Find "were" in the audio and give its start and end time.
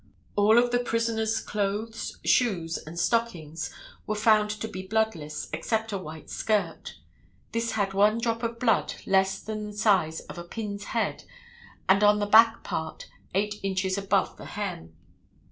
4.07-4.15